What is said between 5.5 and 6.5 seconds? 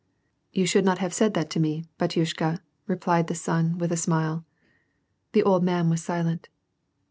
man was silent.